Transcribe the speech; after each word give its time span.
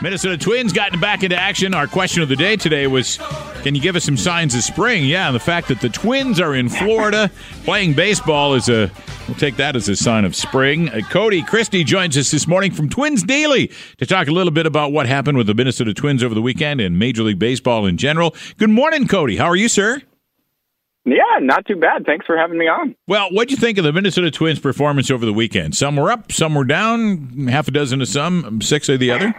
Minnesota 0.00 0.38
Twins 0.38 0.72
gotten 0.72 1.00
back 1.00 1.24
into 1.24 1.36
action. 1.36 1.74
Our 1.74 1.88
question 1.88 2.22
of 2.22 2.28
the 2.28 2.36
day 2.36 2.54
today 2.54 2.86
was 2.86 3.18
Can 3.62 3.74
you 3.74 3.80
give 3.80 3.96
us 3.96 4.04
some 4.04 4.16
signs 4.16 4.54
of 4.54 4.62
spring? 4.62 5.04
Yeah, 5.04 5.26
and 5.26 5.34
the 5.34 5.40
fact 5.40 5.66
that 5.68 5.80
the 5.80 5.88
Twins 5.88 6.40
are 6.40 6.54
in 6.54 6.68
Florida 6.68 7.30
playing 7.64 7.94
baseball 7.94 8.54
is 8.54 8.68
a, 8.68 8.92
we'll 9.26 9.36
take 9.36 9.56
that 9.56 9.74
as 9.74 9.88
a 9.88 9.96
sign 9.96 10.24
of 10.24 10.36
spring. 10.36 10.88
Uh, 10.88 11.00
Cody 11.10 11.42
Christie 11.42 11.82
joins 11.82 12.16
us 12.16 12.30
this 12.30 12.46
morning 12.46 12.70
from 12.70 12.88
Twins 12.88 13.24
Daily 13.24 13.72
to 13.96 14.06
talk 14.06 14.28
a 14.28 14.32
little 14.32 14.52
bit 14.52 14.66
about 14.66 14.92
what 14.92 15.06
happened 15.06 15.36
with 15.36 15.48
the 15.48 15.54
Minnesota 15.54 15.92
Twins 15.92 16.22
over 16.22 16.34
the 16.34 16.42
weekend 16.42 16.80
and 16.80 16.96
Major 16.96 17.24
League 17.24 17.40
Baseball 17.40 17.84
in 17.84 17.96
general. 17.96 18.36
Good 18.56 18.70
morning, 18.70 19.08
Cody. 19.08 19.36
How 19.36 19.46
are 19.46 19.56
you, 19.56 19.68
sir? 19.68 20.00
Yeah, 21.04 21.38
not 21.40 21.66
too 21.66 21.76
bad. 21.76 22.04
Thanks 22.06 22.24
for 22.24 22.36
having 22.36 22.58
me 22.58 22.66
on. 22.66 22.94
Well, 23.08 23.30
what'd 23.30 23.50
you 23.50 23.56
think 23.56 23.78
of 23.78 23.84
the 23.84 23.92
Minnesota 23.92 24.30
Twins' 24.30 24.60
performance 24.60 25.10
over 25.10 25.26
the 25.26 25.32
weekend? 25.32 25.74
Some 25.74 25.96
were 25.96 26.12
up, 26.12 26.30
some 26.30 26.54
were 26.54 26.64
down, 26.64 27.48
half 27.48 27.66
a 27.66 27.70
dozen 27.72 28.00
of 28.00 28.08
some, 28.08 28.60
six 28.60 28.88
of 28.88 29.00
the 29.00 29.10
other. 29.10 29.34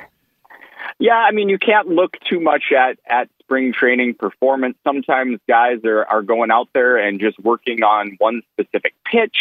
Yeah, 0.99 1.15
I 1.15 1.31
mean, 1.31 1.47
you 1.47 1.57
can't 1.57 1.87
look 1.87 2.17
too 2.29 2.41
much 2.41 2.65
at 2.77 2.99
at 3.07 3.29
spring 3.39 3.71
training 3.73 4.15
performance. 4.15 4.77
Sometimes 4.85 5.39
guys 5.47 5.79
are 5.85 6.05
are 6.05 6.21
going 6.21 6.51
out 6.51 6.67
there 6.73 6.97
and 6.97 7.19
just 7.19 7.39
working 7.39 7.83
on 7.83 8.15
one 8.19 8.41
specific 8.53 8.93
pitch. 9.09 9.37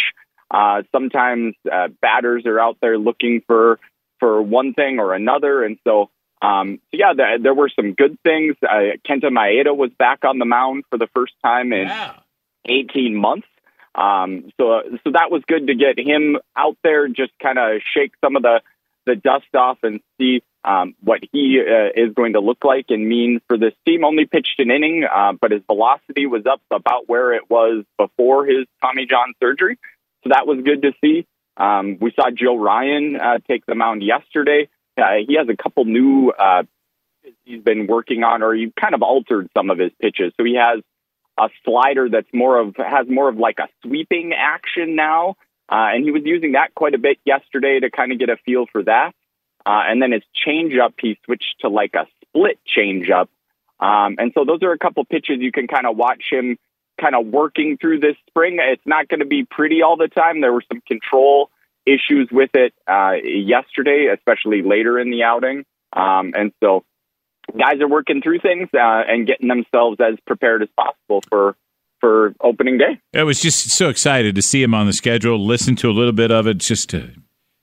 Uh, 0.49 0.83
sometimes 0.93 1.53
uh, 1.71 1.89
batters 2.01 2.45
are 2.45 2.59
out 2.59 2.77
there 2.81 2.97
looking 2.97 3.41
for 3.45 3.79
for 4.19 4.41
one 4.41 4.73
thing 4.73 4.99
or 4.99 5.13
another, 5.13 5.63
and 5.63 5.77
so 5.85 6.09
um, 6.41 6.79
so 6.91 6.97
yeah, 6.97 7.13
there, 7.15 7.39
there 7.39 7.53
were 7.53 7.69
some 7.69 7.93
good 7.93 8.17
things. 8.23 8.55
Uh, 8.63 8.95
Kenta 9.07 9.25
Maeda 9.25 9.75
was 9.75 9.91
back 9.99 10.23
on 10.23 10.39
the 10.39 10.45
mound 10.45 10.85
for 10.89 10.97
the 10.97 11.07
first 11.13 11.33
time 11.43 11.73
in 11.73 11.87
yeah. 11.87 12.13
18 12.65 13.15
months. 13.15 13.47
Um, 13.95 14.49
so 14.57 14.81
so 15.03 15.11
that 15.11 15.29
was 15.29 15.41
good 15.47 15.67
to 15.67 15.75
get 15.75 15.99
him 15.99 16.37
out 16.55 16.77
there, 16.83 17.09
just 17.09 17.33
kind 17.41 17.59
of 17.59 17.81
shake 17.81 18.13
some 18.23 18.37
of 18.37 18.43
the 18.43 18.61
the 19.05 19.15
dust 19.15 19.53
off 19.55 19.79
and 19.83 20.01
see 20.19 20.41
um, 20.63 20.95
what 21.01 21.19
he 21.31 21.59
uh, 21.59 21.89
is 21.95 22.13
going 22.13 22.33
to 22.33 22.39
look 22.39 22.63
like 22.63 22.85
and 22.89 23.07
mean 23.07 23.39
for 23.47 23.57
this 23.57 23.73
team. 23.85 24.03
Only 24.03 24.25
pitched 24.25 24.59
an 24.59 24.71
inning, 24.71 25.05
uh, 25.11 25.33
but 25.39 25.51
his 25.51 25.61
velocity 25.65 26.25
was 26.25 26.45
up 26.45 26.61
about 26.71 27.07
where 27.07 27.33
it 27.33 27.49
was 27.49 27.85
before 27.97 28.45
his 28.45 28.65
Tommy 28.81 29.05
John 29.05 29.33
surgery. 29.41 29.77
So 30.23 30.29
that 30.31 30.45
was 30.45 30.59
good 30.63 30.81
to 30.81 30.91
see. 31.01 31.25
Um, 31.57 31.97
we 31.99 32.11
saw 32.15 32.29
Joe 32.31 32.57
Ryan 32.57 33.15
uh, 33.15 33.39
take 33.47 33.65
the 33.65 33.75
mound 33.75 34.03
yesterday. 34.03 34.69
Uh, 34.97 35.23
he 35.27 35.35
has 35.37 35.47
a 35.49 35.55
couple 35.55 35.85
new 35.85 36.31
uh, 36.31 36.63
he's 37.45 37.61
been 37.61 37.87
working 37.87 38.23
on, 38.23 38.43
or 38.43 38.53
he 38.53 38.71
kind 38.79 38.93
of 38.93 39.01
altered 39.01 39.49
some 39.55 39.69
of 39.69 39.77
his 39.77 39.91
pitches. 40.01 40.33
So 40.37 40.43
he 40.43 40.55
has 40.55 40.81
a 41.37 41.49
slider 41.63 42.09
that's 42.09 42.27
more 42.33 42.59
of 42.59 42.75
has 42.77 43.07
more 43.07 43.29
of 43.29 43.37
like 43.37 43.59
a 43.59 43.67
sweeping 43.83 44.33
action 44.37 44.95
now, 44.95 45.35
uh, 45.71 45.93
and 45.93 46.03
he 46.03 46.11
was 46.11 46.23
using 46.25 46.53
that 46.53 46.73
quite 46.75 46.95
a 46.95 46.97
bit 46.97 47.19
yesterday 47.25 47.79
to 47.79 47.91
kind 47.91 48.11
of 48.11 48.19
get 48.19 48.29
a 48.29 48.37
feel 48.37 48.65
for 48.71 48.83
that. 48.83 49.13
Uh, 49.65 49.83
and 49.87 50.01
then 50.01 50.11
his 50.11 50.23
changeup, 50.45 50.93
he 50.99 51.17
switched 51.25 51.55
to 51.61 51.69
like 51.69 51.93
a 51.93 52.07
split 52.21 52.59
changeup. 52.65 53.27
Um, 53.79 54.15
and 54.17 54.31
so 54.33 54.45
those 54.45 54.63
are 54.63 54.71
a 54.71 54.77
couple 54.77 55.05
pitches 55.05 55.37
you 55.39 55.51
can 55.51 55.67
kind 55.67 55.85
of 55.85 55.95
watch 55.95 56.23
him 56.31 56.57
kind 56.99 57.15
of 57.15 57.27
working 57.27 57.77
through 57.77 57.99
this 57.99 58.15
spring. 58.27 58.57
It's 58.59 58.85
not 58.85 59.07
going 59.07 59.19
to 59.19 59.25
be 59.25 59.45
pretty 59.45 59.81
all 59.83 59.95
the 59.95 60.07
time. 60.07 60.41
There 60.41 60.51
were 60.51 60.63
some 60.71 60.81
control 60.87 61.49
issues 61.85 62.29
with 62.31 62.51
it 62.55 62.73
uh, 62.87 63.13
yesterday, 63.23 64.07
especially 64.13 64.63
later 64.63 64.99
in 64.99 65.11
the 65.11 65.23
outing. 65.23 65.65
Um, 65.93 66.33
and 66.35 66.51
so 66.61 66.83
guys 67.57 67.81
are 67.81 67.87
working 67.87 68.21
through 68.21 68.39
things 68.39 68.69
uh, 68.73 69.03
and 69.07 69.25
getting 69.25 69.47
themselves 69.47 69.97
as 69.99 70.15
prepared 70.25 70.61
as 70.61 70.69
possible 70.75 71.21
for 71.29 71.55
for 71.99 72.33
opening 72.41 72.77
day. 72.77 72.99
I 73.13 73.23
was 73.23 73.41
just 73.41 73.69
so 73.69 73.89
excited 73.89 74.35
to 74.35 74.41
see 74.41 74.61
him 74.63 74.73
on 74.73 74.85
the 74.85 74.93
schedule, 74.93 75.43
listen 75.43 75.75
to 75.77 75.89
a 75.89 75.93
little 75.93 76.13
bit 76.13 76.31
of 76.31 76.47
it, 76.47 76.57
just 76.57 76.89
to 76.89 77.11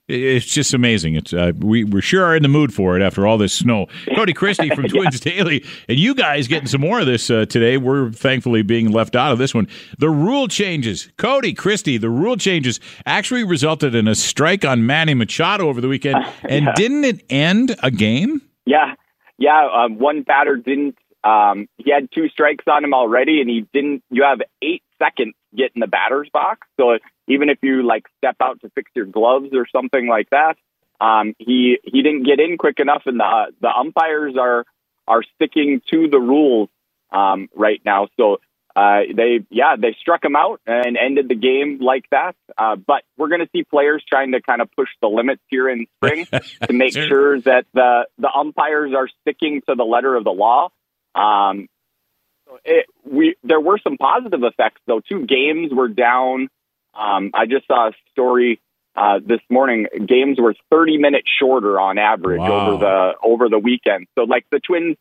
it's 0.07 0.45
just 0.45 0.73
amazing. 0.73 1.15
It's 1.15 1.33
uh, 1.33 1.51
we 1.57 1.83
we 1.83 2.01
sure 2.01 2.23
are 2.23 2.35
in 2.35 2.41
the 2.41 2.49
mood 2.49 2.73
for 2.73 2.97
it 2.97 3.03
after 3.03 3.27
all 3.27 3.37
this 3.37 3.51
snow. 3.51 3.87
Cody 4.15 4.33
Christie 4.33 4.69
from 4.69 4.87
Twins 4.87 5.25
yeah. 5.25 5.33
Daily, 5.33 5.65
and 5.89 5.99
you 5.99 6.15
guys 6.15 6.47
getting 6.47 6.67
some 6.67 6.81
more 6.81 7.01
of 7.01 7.05
this 7.05 7.29
uh, 7.29 7.45
today. 7.45 7.77
We're 7.77 8.11
thankfully 8.11 8.61
being 8.61 8.91
left 8.91 9.17
out 9.17 9.33
of 9.33 9.37
this 9.37 9.53
one. 9.53 9.67
The 9.99 10.09
rule 10.09 10.47
changes, 10.47 11.09
Cody 11.17 11.53
Christie. 11.53 11.97
The 11.97 12.09
rule 12.09 12.37
changes 12.37 12.79
actually 13.05 13.43
resulted 13.43 13.95
in 13.95 14.07
a 14.07 14.15
strike 14.15 14.63
on 14.63 14.85
Manny 14.85 15.13
Machado 15.13 15.67
over 15.67 15.81
the 15.81 15.89
weekend, 15.89 16.15
uh, 16.23 16.31
and 16.47 16.65
yeah. 16.65 16.73
didn't 16.75 17.03
it 17.03 17.25
end 17.29 17.75
a 17.83 17.91
game? 17.91 18.41
Yeah, 18.65 18.93
yeah. 19.37 19.67
Um, 19.73 19.97
one 19.99 20.21
batter 20.21 20.55
didn't. 20.55 20.97
Um, 21.27 21.67
he 21.77 21.91
had 21.91 22.09
two 22.11 22.29
strikes 22.29 22.63
on 22.67 22.85
him 22.85 22.93
already, 22.93 23.41
and 23.41 23.49
he 23.49 23.65
didn't. 23.73 24.03
You 24.09 24.23
have 24.23 24.39
eight 24.61 24.83
seconds 24.97 25.33
to 25.51 25.57
get 25.57 25.71
in 25.75 25.81
the 25.81 25.87
batter's 25.87 26.29
box, 26.31 26.67
so 26.79 26.97
even 27.27 27.49
if 27.49 27.57
you 27.61 27.85
like 27.85 28.05
step 28.17 28.37
out 28.41 28.61
to 28.61 28.69
fix 28.69 28.89
your 28.95 29.05
gloves 29.05 29.49
or 29.53 29.67
something 29.67 30.07
like 30.07 30.29
that. 30.29 30.55
Um, 30.99 31.35
he 31.37 31.77
he 31.83 32.01
didn't 32.01 32.23
get 32.23 32.39
in 32.39 32.57
quick 32.57 32.79
enough, 32.79 33.03
and 33.05 33.19
the 33.19 33.53
the 33.61 33.69
umpires 33.69 34.35
are 34.39 34.65
are 35.07 35.21
sticking 35.35 35.81
to 35.91 36.07
the 36.07 36.17
rules 36.17 36.69
um, 37.11 37.49
right 37.55 37.81
now. 37.85 38.07
So 38.17 38.37
uh, 38.75 39.01
they 39.15 39.39
yeah 39.49 39.75
they 39.77 39.95
struck 39.99 40.23
him 40.23 40.35
out 40.35 40.61
and 40.65 40.97
ended 40.97 41.27
the 41.27 41.35
game 41.35 41.79
like 41.81 42.05
that. 42.11 42.35
Uh, 42.57 42.77
but 42.77 43.03
we're 43.17 43.27
going 43.27 43.41
to 43.41 43.49
see 43.51 43.63
players 43.63 44.03
trying 44.07 44.31
to 44.31 44.41
kind 44.41 44.61
of 44.61 44.69
push 44.75 44.89
the 45.01 45.07
limits 45.07 45.41
here 45.49 45.69
in 45.69 45.87
spring 45.97 46.25
to 46.63 46.73
make 46.73 46.93
sure 46.93 47.39
that 47.41 47.65
the 47.73 48.07
the 48.17 48.29
umpires 48.29 48.93
are 48.95 49.09
sticking 49.21 49.61
to 49.67 49.75
the 49.75 49.83
letter 49.83 50.15
of 50.15 50.23
the 50.23 50.31
law. 50.31 50.69
Um, 51.17 51.67
it, 52.63 52.85
we 53.03 53.35
there 53.43 53.59
were 53.59 53.79
some 53.83 53.97
positive 53.97 54.43
effects 54.43 54.81
though. 54.87 55.01
Two 55.01 55.25
games 55.25 55.73
were 55.73 55.89
down 55.89 56.49
um, 56.97 57.31
I 57.33 57.45
just 57.45 57.67
saw 57.67 57.89
a 57.89 57.91
story 58.11 58.59
uh, 58.95 59.19
this 59.23 59.41
morning. 59.49 59.87
Games 60.05 60.39
were 60.39 60.55
30 60.71 60.97
minutes 60.97 61.27
shorter 61.39 61.79
on 61.79 61.97
average 61.97 62.39
wow. 62.39 62.71
over 62.71 62.77
the 62.79 63.13
over 63.23 63.49
the 63.49 63.59
weekend. 63.59 64.07
So 64.17 64.23
like 64.23 64.45
the 64.51 64.59
Twins, 64.59 64.97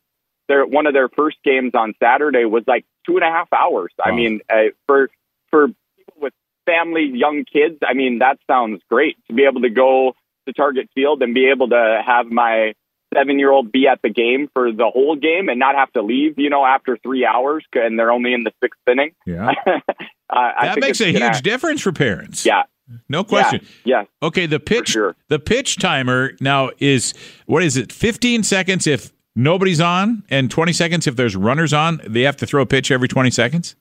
their 0.49 0.67
one 0.67 0.87
of 0.87 0.93
their 0.93 1.09
first 1.09 1.39
games 1.43 1.73
on 1.75 1.95
Saturday 2.03 2.45
was 2.45 2.65
like 2.67 2.85
two 3.07 3.17
and 3.17 3.25
a 3.25 3.31
half 3.31 3.49
hours. 3.53 3.93
Wow. 3.99 4.13
I 4.13 4.15
mean, 4.15 4.41
uh, 4.51 4.73
for 4.87 5.09
for 5.51 5.69
people 5.97 6.15
with 6.21 6.35
families, 6.67 7.15
young 7.15 7.45
kids, 7.51 7.79
I 7.87 7.95
mean 7.95 8.19
that 8.19 8.39
sounds 8.47 8.83
great 8.91 9.17
to 9.29 9.35
be 9.35 9.45
able 9.45 9.63
to 9.63 9.71
go 9.71 10.15
to 10.47 10.53
Target 10.53 10.91
Field 10.95 11.23
and 11.23 11.33
be 11.35 11.51
able 11.51 11.71
to 11.71 12.03
have 12.05 12.27
my 12.27 12.75
seven 13.15 13.39
year 13.39 13.51
old 13.51 13.73
be 13.73 13.87
at 13.87 14.01
the 14.03 14.11
game 14.11 14.49
for 14.53 14.73
the 14.73 14.91
whole 14.93 15.17
game 15.17 15.49
and 15.49 15.59
not 15.59 15.75
have 15.75 15.93
to 15.93 16.03
leave, 16.03 16.39
you 16.39 16.51
know, 16.51 16.65
after 16.65 16.97
three 17.03 17.25
hours 17.25 17.65
and 17.75 17.99
they're 17.99 18.11
only 18.13 18.33
in 18.33 18.45
the 18.45 18.53
sixth 18.63 18.81
inning. 18.91 19.13
Yeah. 19.27 19.53
uh, 19.67 20.53
that 20.63 20.79
makes 20.81 21.01
a 21.01 21.13
huge 21.13 21.43
difference 21.43 21.83
for 21.83 21.93
parents. 21.93 22.45
Yeah. 22.45 22.63
No 23.09 23.25
question. 23.25 23.67
Yeah. 23.85 24.03
yeah 24.03 24.27
okay. 24.29 24.47
The 24.47 24.61
pitch, 24.61 24.91
sure. 24.91 25.17
the 25.29 25.39
pitch 25.39 25.77
timer 25.77 26.33
now 26.41 26.71
is 26.79 27.15
what 27.47 27.63
is 27.63 27.77
it? 27.77 27.93
15 27.93 28.43
seconds 28.43 28.87
if 28.87 29.13
nobody's 29.35 29.81
on 29.81 30.25
and 30.31 30.51
20 30.51 30.73
seconds 30.73 31.07
if 31.07 31.17
there's 31.17 31.37
runners 31.37 31.73
on. 31.73 32.01
They 32.07 32.23
have 32.23 32.37
to 32.39 32.47
throw 32.47 32.63
a 32.63 32.67
pitch 32.67 32.91
every 32.91 33.09
20 33.09 33.31
seconds. 33.31 33.77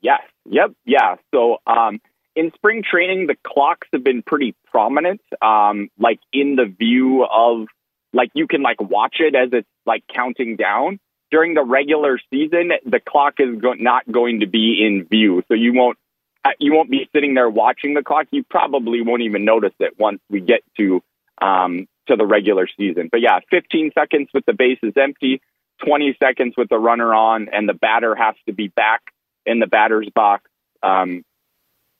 Yes. 0.00 0.20
Yep. 0.48 0.72
Yeah. 0.84 1.16
So, 1.34 1.58
um, 1.66 2.00
in 2.36 2.52
spring 2.54 2.82
training, 2.88 3.26
the 3.26 3.36
clocks 3.46 3.88
have 3.92 4.04
been 4.04 4.22
pretty 4.22 4.54
prominent, 4.66 5.22
um, 5.40 5.88
like 5.98 6.20
in 6.34 6.56
the 6.56 6.66
view 6.66 7.24
of 7.24 7.66
like 8.12 8.30
you 8.34 8.46
can 8.46 8.62
like 8.62 8.80
watch 8.80 9.16
it 9.20 9.34
as 9.34 9.50
it's 9.52 9.68
like 9.84 10.04
counting 10.12 10.56
down. 10.56 10.98
During 11.30 11.54
the 11.54 11.64
regular 11.64 12.20
season, 12.30 12.70
the 12.84 13.00
clock 13.00 13.34
is 13.38 13.60
go- 13.60 13.72
not 13.72 14.10
going 14.10 14.40
to 14.40 14.46
be 14.46 14.84
in 14.84 15.06
view, 15.10 15.42
so 15.48 15.54
you 15.54 15.72
won't 15.72 15.98
uh, 16.44 16.50
you 16.60 16.72
won't 16.72 16.90
be 16.90 17.08
sitting 17.12 17.34
there 17.34 17.50
watching 17.50 17.94
the 17.94 18.02
clock. 18.02 18.28
You 18.30 18.44
probably 18.44 19.02
won't 19.02 19.22
even 19.22 19.44
notice 19.44 19.74
it 19.80 19.98
once 19.98 20.20
we 20.30 20.40
get 20.40 20.60
to 20.76 21.02
um, 21.42 21.88
to 22.06 22.14
the 22.14 22.24
regular 22.24 22.68
season. 22.76 23.08
But 23.10 23.20
yeah, 23.20 23.40
15 23.50 23.90
seconds 23.98 24.28
with 24.32 24.46
the 24.46 24.52
bases 24.52 24.92
empty, 24.96 25.40
20 25.84 26.16
seconds 26.22 26.54
with 26.56 26.68
the 26.68 26.78
runner 26.78 27.12
on, 27.12 27.48
and 27.52 27.68
the 27.68 27.74
batter 27.74 28.14
has 28.14 28.36
to 28.46 28.52
be 28.52 28.68
back 28.68 29.02
in 29.44 29.58
the 29.58 29.66
batter's 29.66 30.08
box 30.14 30.48
um, 30.82 31.24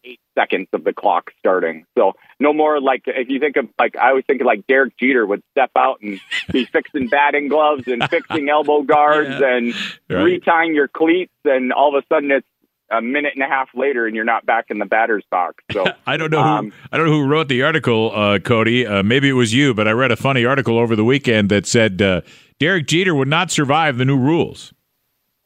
eight 0.06 0.20
seconds 0.38 0.68
of 0.72 0.84
the 0.84 0.92
clock 0.92 1.32
starting. 1.38 1.84
So 1.96 2.12
no 2.38 2.52
more 2.52 2.80
like 2.80 3.02
if 3.06 3.28
you 3.28 3.40
think 3.40 3.56
of 3.56 3.68
like 3.78 3.96
I 3.96 4.10
always 4.10 4.24
think 4.26 4.40
of 4.40 4.46
like 4.46 4.66
Derek 4.66 4.96
Jeter 4.98 5.26
would 5.26 5.42
step 5.52 5.70
out 5.76 6.00
and 6.02 6.20
be 6.52 6.64
fixing 6.64 7.08
batting 7.08 7.48
gloves 7.48 7.84
and 7.86 8.08
fixing 8.08 8.48
elbow 8.48 8.82
guards 8.82 9.30
yeah. 9.40 9.56
and 9.56 9.74
right. 10.08 10.40
retying 10.40 10.74
your 10.74 10.88
cleats, 10.88 11.32
and 11.44 11.72
all 11.72 11.96
of 11.96 12.02
a 12.02 12.06
sudden 12.14 12.30
it's 12.30 12.46
a 12.90 13.02
minute 13.02 13.32
and 13.34 13.42
a 13.42 13.48
half 13.48 13.68
later 13.74 14.06
and 14.06 14.14
you're 14.14 14.24
not 14.24 14.46
back 14.46 14.66
in 14.70 14.78
the 14.78 14.84
batter's 14.84 15.24
box. 15.30 15.64
So 15.72 15.84
I 16.06 16.16
don't 16.16 16.30
know. 16.30 16.40
Um, 16.40 16.70
who, 16.70 16.76
I 16.92 16.96
don't 16.96 17.06
know 17.06 17.12
who 17.12 17.26
wrote 17.26 17.48
the 17.48 17.62
article, 17.62 18.12
uh, 18.14 18.38
Cody. 18.38 18.86
Uh, 18.86 19.02
maybe 19.02 19.28
it 19.28 19.32
was 19.32 19.52
you, 19.52 19.74
but 19.74 19.88
I 19.88 19.92
read 19.92 20.12
a 20.12 20.16
funny 20.16 20.44
article 20.44 20.78
over 20.78 20.94
the 20.94 21.04
weekend 21.04 21.48
that 21.50 21.66
said 21.66 22.00
uh, 22.00 22.20
Derek 22.60 22.86
Jeter 22.86 23.14
would 23.14 23.28
not 23.28 23.50
survive 23.50 23.98
the 23.98 24.04
new 24.04 24.16
rules. 24.16 24.72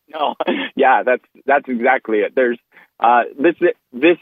No, 0.09 0.35
yeah, 0.77 1.03
that's 1.05 1.25
that's 1.47 1.69
exactly 1.69 2.19
it. 2.19 2.33
There's 2.35 2.59
uh, 2.99 3.23
this 3.39 3.55
this 3.93 4.19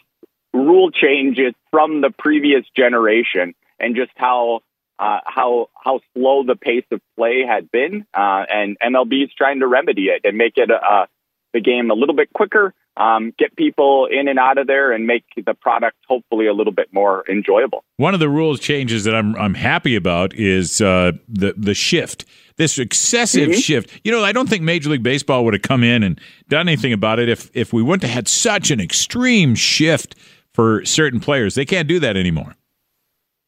changes 1.00 1.55
from 1.71 2.00
the 2.00 2.11
previous 2.19 2.65
generation 2.77 3.55
and 3.79 3.97
just 3.97 4.12
how 4.17 4.61
uh, 4.99 5.21
how 5.25 5.69
how 5.75 6.00
slow 6.15 6.43
the 6.45 6.56
pace 6.56 6.85
of 6.91 7.00
play 7.17 7.45
had 7.47 7.71
been, 7.71 8.05
uh, 8.15 8.45
and 8.49 8.77
MLB 8.81 9.25
is 9.25 9.31
trying 9.37 9.61
to 9.61 9.67
remedy 9.67 10.06
it 10.06 10.23
and 10.25 10.37
make 10.37 10.55
it 10.56 10.71
uh, 10.71 11.06
the 11.55 11.61
game 11.61 11.91
a 11.91 11.95
little 11.95 12.17
bit 12.17 12.33
quicker, 12.33 12.75
um, 12.97 13.33
get 13.39 13.55
people 13.56 14.09
in 14.11 14.29
and 14.29 14.39
out 14.39 14.59
of 14.59 14.67
there 14.67 14.93
and 14.93 15.06
make 15.06 15.25
the 15.37 15.55
product 15.55 15.97
hopefully 16.09 16.47
a 16.47 16.53
little 16.53 16.73
bit 16.73 16.93
more 16.93 17.25
enjoyable. 17.29 17.85
One 17.97 18.12
of 18.12 18.21
the 18.21 18.29
rules 18.29 18.59
changes 18.59 19.05
that 19.05 19.15
I'm 19.15 19.37
I'm 19.37 19.55
happy 19.55 19.95
about 19.95 20.35
is 20.35 20.81
uh, 20.81 21.12
the 21.29 21.55
the 21.56 21.75
shift. 21.75 22.25
This 22.56 22.77
excessive 22.77 23.50
mm-hmm. 23.50 23.61
shift. 23.61 24.00
You 24.03 24.11
know, 24.11 24.25
I 24.25 24.33
don't 24.33 24.49
think 24.49 24.65
Major 24.65 24.91
League 24.91 25.05
Baseball 25.05 25.45
would 25.45 25.55
have 25.55 25.62
come 25.62 25.85
in 25.85 26.03
and 26.03 26.21
done 26.49 26.69
anything 26.69 26.93
about 26.93 27.21
it 27.21 27.29
if 27.29 27.50
if 27.55 27.73
we 27.73 27.83
wouldn't 27.83 28.03
have 28.03 28.11
had 28.11 28.27
such 28.27 28.73
an 28.73 28.81
extreme 28.81 29.55
shift 29.55 30.17
for 30.58 30.84
certain 30.84 31.20
players. 31.20 31.55
They 31.55 31.64
can't 31.64 31.87
do 31.87 32.00
that 32.00 32.16
anymore. 32.16 32.56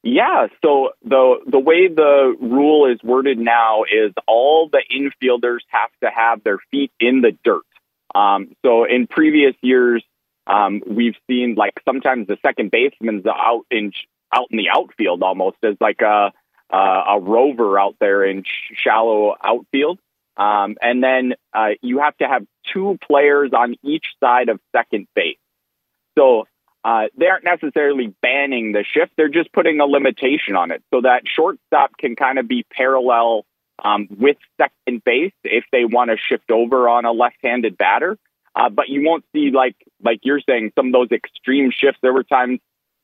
Yeah, 0.05 0.47
so 0.65 0.91
the 1.03 1.41
the 1.45 1.59
way 1.59 1.89
the 1.89 2.37
rule 2.41 2.87
is 2.87 3.03
worded 3.03 3.37
now 3.37 3.83
is 3.83 4.13
all 4.29 4.71
the 4.71 4.83
infielders 4.89 5.59
have 5.71 5.91
to 6.05 6.11
have 6.15 6.45
their 6.45 6.59
feet 6.71 6.93
in 7.01 7.21
the 7.21 7.37
dirt. 7.43 7.67
Um, 8.15 8.55
so 8.65 8.85
in 8.85 9.09
previous 9.09 9.57
years, 9.61 10.05
um, 10.47 10.83
we've 10.87 11.17
seen 11.29 11.57
like 11.57 11.75
sometimes 11.85 12.29
the 12.29 12.39
second 12.47 12.71
baseman's 12.71 13.27
out 13.27 13.67
in 13.73 13.93
out 14.33 14.47
in 14.53 14.59
the 14.59 14.69
outfield 14.73 15.25
almost 15.25 15.57
as 15.65 15.75
like 15.81 16.03
a 16.03 16.33
a, 16.71 16.77
a 16.77 17.21
rover 17.21 17.77
out 17.77 17.97
there 17.99 18.25
in 18.25 18.45
shallow 18.73 19.35
outfield. 19.43 19.99
Um, 20.37 20.77
and 20.81 21.03
then 21.03 21.35
uh, 21.53 21.71
you 21.83 21.99
have 21.99 22.17
to 22.19 22.29
have 22.29 22.47
two 22.73 22.99
players 23.03 23.51
on 23.53 23.75
each 23.83 24.07
side 24.23 24.49
of 24.49 24.61
second 24.71 25.09
base. 25.17 25.37
So 26.17 26.47
uh, 26.85 27.05
they 27.17 27.27
aren't 27.27 27.45
necessarily 27.45 28.15
banning 28.23 28.73
the 28.73 28.85
shift; 28.85 29.13
they're 29.17 29.29
just 29.29 29.53
putting 29.53 29.81
a 29.81 29.85
limitation 29.85 30.57
on 30.57 30.71
it 30.71 30.83
so 30.93 31.03
that 31.03 31.23
shortstop 31.27 31.97
can 31.99 32.17
kind 32.17 32.39
of 32.39 32.49
be 32.49 32.65
parallel 32.73 33.45
um, 33.85 34.09
with 34.11 34.37
second 34.61 35.03
base 35.05 35.33
if 35.45 35.65
they 35.73 35.85
want 35.85 36.11
to 36.11 36.17
shift 36.17 36.51
over 36.51 36.89
on 36.89 37.05
a 37.05 37.13
left-handed 37.13 37.77
batter. 37.77 38.19
Uh, 38.55 38.69
but 38.69 38.89
you 38.89 39.07
won't 39.07 39.25
see 39.35 39.51
like 39.51 39.77
like 40.03 40.21
you're 40.23 40.41
saying 40.49 40.73
some 40.77 40.87
of 40.89 40.93
those 40.93 41.11
extreme 41.13 41.71
shifts. 41.71 42.01
There 42.03 42.13
were 42.13 42.25
times 42.25 42.61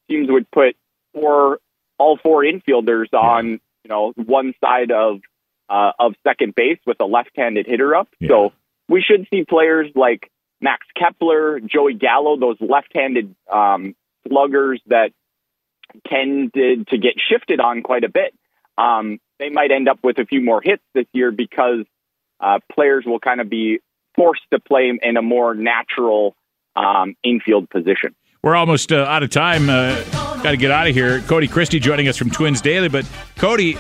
teams 0.09 0.29
would 0.31 0.51
put 0.51 0.77
four 1.15 1.61
all 1.99 2.19
four 2.23 2.43
infielders 2.43 3.13
on 3.13 3.61
you 3.85 3.89
know 3.89 4.13
one 4.17 4.55
side 4.65 4.91
of 4.91 5.21
uh, 5.69 5.93
of 5.99 6.15
second 6.27 6.55
base 6.55 6.79
with 6.87 6.99
a 7.01 7.05
left-handed 7.05 7.67
hitter 7.67 7.95
up. 7.95 8.09
Yeah. 8.21 8.29
So 8.29 8.53
we 8.89 9.03
should 9.03 9.27
see 9.31 9.45
players 9.45 9.91
like 9.95 10.31
Max 10.61 10.87
Kepler, 10.99 11.61
Joey 11.61 11.95
Gallo, 11.95 12.39
those 12.39 12.57
left-handed 12.61 13.35
um, 13.53 13.95
sluggers 14.29 14.81
that 14.87 15.11
tended 16.09 16.89
to 16.89 16.99
get 16.99 17.15
shifted 17.29 17.61
on 17.61 17.83
quite 17.83 18.05
a 18.05 18.09
bit. 18.09 18.35
Um, 18.79 19.19
they 19.39 19.51
might 19.51 19.71
end 19.71 19.89
up 19.89 19.99
with 20.03 20.19
a 20.19 20.25
few 20.25 20.41
more 20.41 20.61
hits 20.63 20.83
this 20.95 21.07
year 21.13 21.31
because 21.31 21.85
uh, 22.41 22.59
players 22.73 23.05
will 23.07 23.21
kind 23.21 23.41
of 23.41 23.49
be 23.49 23.81
forced 24.15 24.43
to 24.53 24.59
play 24.61 24.93
in 25.01 25.17
a 25.17 25.23
more 25.23 25.55
natural 25.55 26.35
um, 26.75 27.15
infield 27.23 27.69
position. 27.71 28.15
We're 28.43 28.57
almost 28.57 28.93
uh, 28.93 29.05
out 29.05 29.23
of 29.23 29.31
time. 29.31 29.69
Uh, 29.69 30.03
Got 30.43 30.53
to 30.53 30.57
get 30.59 30.71
out 30.71 30.87
of 30.87 30.95
here. 30.95 31.21
Cody 31.23 31.49
Christie 31.49 31.81
joining 31.81 32.07
us 32.07 32.17
from 32.17 32.31
Twins 32.31 32.61
Daily. 32.61 32.89
But 32.89 33.05
Cody, 33.37 33.77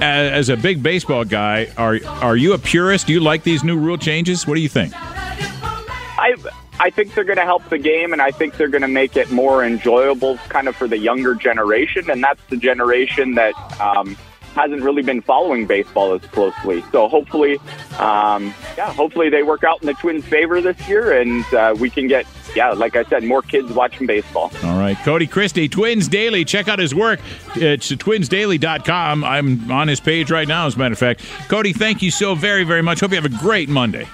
as 0.00 0.50
a 0.50 0.56
big 0.56 0.82
baseball 0.82 1.24
guy, 1.24 1.68
are 1.78 1.98
are 2.04 2.36
you 2.36 2.52
a 2.52 2.58
purist? 2.58 3.06
Do 3.06 3.12
you 3.14 3.20
like 3.20 3.44
these 3.44 3.64
new 3.64 3.78
rule 3.78 3.96
changes? 3.96 4.46
What 4.46 4.56
do 4.56 4.60
you 4.60 4.68
think? 4.68 4.92
I 6.80 6.90
think 6.90 7.14
they're 7.14 7.24
going 7.24 7.38
to 7.38 7.44
help 7.44 7.68
the 7.68 7.78
game, 7.78 8.12
and 8.12 8.20
I 8.20 8.30
think 8.30 8.56
they're 8.56 8.68
going 8.68 8.82
to 8.82 8.88
make 8.88 9.16
it 9.16 9.30
more 9.30 9.64
enjoyable, 9.64 10.36
kind 10.48 10.68
of 10.68 10.76
for 10.76 10.88
the 10.88 10.98
younger 10.98 11.34
generation, 11.34 12.10
and 12.10 12.22
that's 12.22 12.42
the 12.48 12.56
generation 12.56 13.34
that 13.34 13.54
um, 13.80 14.16
hasn't 14.54 14.82
really 14.82 15.02
been 15.02 15.20
following 15.20 15.66
baseball 15.66 16.14
as 16.14 16.22
closely. 16.30 16.82
So 16.92 17.08
hopefully, 17.08 17.58
um, 17.98 18.54
yeah, 18.76 18.92
hopefully 18.92 19.30
they 19.30 19.42
work 19.42 19.64
out 19.64 19.80
in 19.80 19.86
the 19.86 19.94
Twins' 19.94 20.24
favor 20.24 20.60
this 20.60 20.88
year, 20.88 21.20
and 21.20 21.44
uh, 21.54 21.74
we 21.78 21.90
can 21.90 22.06
get, 22.06 22.26
yeah, 22.54 22.70
like 22.70 22.96
I 22.96 23.04
said, 23.04 23.24
more 23.24 23.42
kids 23.42 23.72
watching 23.72 24.06
baseball. 24.06 24.50
All 24.64 24.78
right, 24.78 24.96
Cody 24.98 25.26
Christie, 25.26 25.68
Twins 25.68 26.08
Daily. 26.08 26.44
Check 26.44 26.68
out 26.68 26.78
his 26.78 26.94
work. 26.94 27.20
It's 27.56 27.90
twinsdaily.com. 27.90 29.24
I'm 29.24 29.70
on 29.70 29.88
his 29.88 30.00
page 30.00 30.30
right 30.30 30.48
now, 30.48 30.66
as 30.66 30.76
a 30.76 30.78
matter 30.78 30.92
of 30.92 30.98
fact. 30.98 31.24
Cody, 31.48 31.72
thank 31.72 32.02
you 32.02 32.10
so 32.10 32.34
very, 32.34 32.64
very 32.64 32.82
much. 32.82 33.00
Hope 33.00 33.10
you 33.10 33.16
have 33.16 33.24
a 33.24 33.28
great 33.28 33.68
Monday. 33.68 34.08